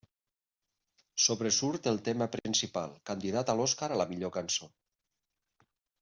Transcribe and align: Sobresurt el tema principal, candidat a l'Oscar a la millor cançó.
Sobresurt 1.25 1.89
el 1.91 1.99
tema 2.07 2.27
principal, 2.37 2.95
candidat 3.13 3.51
a 3.53 3.59
l'Oscar 3.59 3.91
a 3.97 4.03
la 4.05 4.11
millor 4.13 4.33
cançó. 4.39 4.71